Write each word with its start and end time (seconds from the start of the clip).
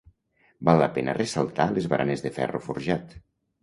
Val 0.69 0.81
la 0.85 0.87
pena 0.95 1.15
ressaltar 1.19 1.69
les 1.77 1.91
baranes 1.95 2.29
de 2.29 2.35
ferro 2.43 2.67
forjat. 2.71 3.19